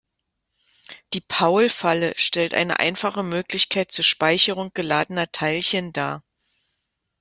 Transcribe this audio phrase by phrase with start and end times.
[1.13, 6.23] Die Paul-Falle stellt eine einfache Möglichkeit zur Speicherung geladener Teilchen dar.